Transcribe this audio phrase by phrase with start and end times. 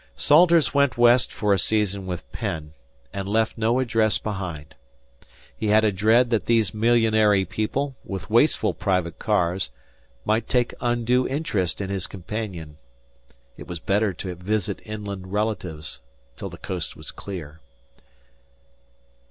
[0.15, 2.73] Salters went West for a season with Penn,
[3.13, 4.73] and left no address behind.
[5.55, 9.69] He had a dread that these millionary people, with wasteful private cars,
[10.25, 12.79] might take undue interest in his companion.
[13.57, 16.01] It was better to visit inland relatives
[16.35, 17.59] till the coast was clear.